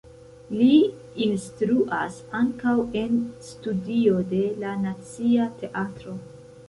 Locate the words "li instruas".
0.59-2.17